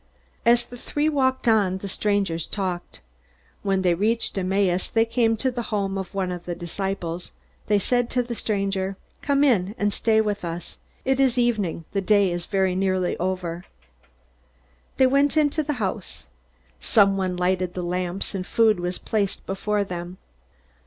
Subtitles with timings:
[0.47, 3.01] As the three walked on, the stranger talked.
[3.61, 7.31] When they reached Emmaus, they came to the home of one of the disciples.
[7.67, 10.79] They said to the stranger: "Come in and stay with us.
[11.05, 11.85] It is evening.
[11.91, 13.65] The day is nearly over."
[14.97, 16.25] They went into the house.
[16.79, 20.17] Someone lighted the lamps, and food was placed before them.